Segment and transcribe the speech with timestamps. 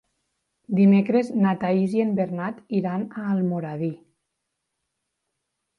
[0.79, 3.95] Dimecres na Thaís i en Bernat iran a Almoradí.